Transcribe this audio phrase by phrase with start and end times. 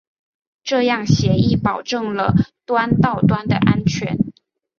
[0.63, 2.33] 这样协议保证了
[2.65, 4.17] 端到端的安全。